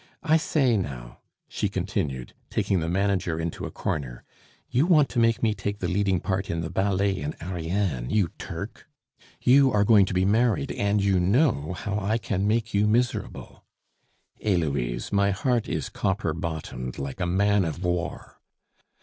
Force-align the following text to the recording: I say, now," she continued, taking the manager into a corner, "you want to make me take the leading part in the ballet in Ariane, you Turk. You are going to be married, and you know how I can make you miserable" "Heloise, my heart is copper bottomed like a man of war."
I 0.23 0.37
say, 0.37 0.77
now," 0.77 1.19
she 1.47 1.69
continued, 1.69 2.33
taking 2.49 2.79
the 2.79 2.89
manager 2.89 3.39
into 3.39 3.67
a 3.67 3.71
corner, 3.71 4.23
"you 4.67 4.87
want 4.87 5.09
to 5.09 5.19
make 5.19 5.43
me 5.43 5.53
take 5.53 5.77
the 5.77 5.87
leading 5.87 6.19
part 6.19 6.49
in 6.49 6.61
the 6.61 6.71
ballet 6.71 7.19
in 7.19 7.35
Ariane, 7.39 8.09
you 8.09 8.29
Turk. 8.39 8.89
You 9.43 9.71
are 9.71 9.83
going 9.83 10.07
to 10.07 10.13
be 10.15 10.25
married, 10.25 10.71
and 10.71 11.03
you 11.03 11.19
know 11.19 11.73
how 11.73 11.99
I 11.99 12.17
can 12.17 12.47
make 12.47 12.73
you 12.73 12.87
miserable" 12.87 13.63
"Heloise, 14.43 15.11
my 15.11 15.29
heart 15.29 15.69
is 15.69 15.89
copper 15.89 16.33
bottomed 16.33 16.97
like 16.97 17.19
a 17.19 17.27
man 17.27 17.63
of 17.63 17.83
war." 17.83 18.41